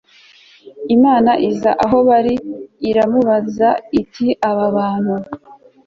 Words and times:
imana 0.95 1.31
iza 1.49 1.71
aho 1.83 1.97
bal 2.07 2.07
mu 2.15 2.15
ari 2.19 2.33
iramubaza 2.89 3.69
iti 4.01 4.27
aba 4.49 4.65
bantu 4.75 5.15